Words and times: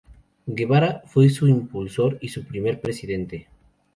Guevara 0.47 1.03
fue 1.05 1.29
su 1.29 1.47
impulsor 1.47 2.17
y 2.21 2.29
su 2.29 2.43
primer 2.43 2.81
presidente. 2.81 3.47